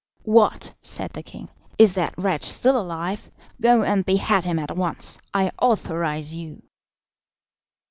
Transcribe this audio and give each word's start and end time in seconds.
"What!" 0.25 0.73
said 0.81 1.11
the 1.11 1.21
king; 1.21 1.47
"is 1.77 1.93
that 1.93 2.15
wretch 2.17 2.41
still 2.45 2.75
alive? 2.75 3.29
Go 3.61 3.83
and 3.83 4.03
behead 4.03 4.45
him 4.45 4.57
at 4.57 4.75
once. 4.75 5.19
I 5.31 5.51
authorise 5.61 6.33
you." 6.33 6.63